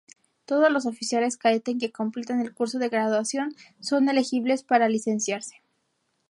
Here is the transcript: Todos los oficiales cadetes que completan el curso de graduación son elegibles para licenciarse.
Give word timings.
Todos 0.45 0.71
los 0.71 0.87
oficiales 0.87 1.37
cadetes 1.37 1.75
que 1.79 1.91
completan 1.91 2.41
el 2.41 2.55
curso 2.55 2.79
de 2.79 2.89
graduación 2.89 3.53
son 3.81 4.09
elegibles 4.09 4.63
para 4.63 4.89
licenciarse. 4.89 5.61